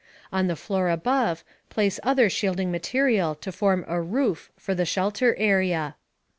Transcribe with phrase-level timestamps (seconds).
[0.33, 5.35] On the floor above, place other shielding material to form a "roof" for the shelter
[5.35, 5.95] area.